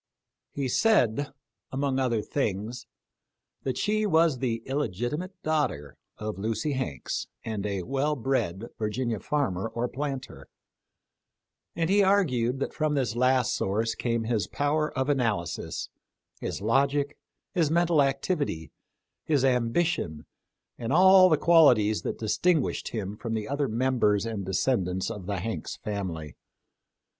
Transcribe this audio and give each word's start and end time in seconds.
He 0.51 0.67
said, 0.67 1.31
among 1.71 1.99
other 1.99 2.23
things, 2.23 2.87
that 3.61 3.77
she 3.77 4.07
was 4.07 4.39
the 4.39 4.63
illegitimate 4.65 5.33
daughter 5.43 5.95
of 6.17 6.39
Lucy 6.39 6.71
Hanks 6.71 7.27
and 7.45 7.67
a 7.67 7.83
well 7.83 8.15
bred 8.15 8.65
Virginia 8.79 9.19
farmer 9.19 9.67
or 9.69 9.87
planter; 9.87 10.47
and 11.75 11.87
he 11.87 12.01
argued 12.01 12.59
that 12.61 12.73
from 12.73 12.95
this 12.95 13.15
last 13.15 13.53
source 13.55 13.93
came 13.93 14.23
his 14.23 14.47
power 14.47 14.91
of 14.97 15.07
analysis, 15.07 15.89
his 16.39 16.61
logic, 16.61 17.15
his 17.53 17.69
mental 17.69 18.01
activity, 18.01 18.71
his 19.25 19.45
ambition, 19.45 20.25
and 20.79 20.91
all 20.91 21.29
the 21.29 21.37
qualities 21.37 22.01
that 22.01 22.17
distinguished 22.17 22.87
him 22.87 23.15
from 23.15 23.35
the 23.35 23.47
other 23.47 23.67
members 23.67 24.25
and 24.25 24.47
descendants 24.47 25.11
of 25.11 25.27
the 25.27 25.37
Hanks 25.41 25.77
family. 25.77 26.35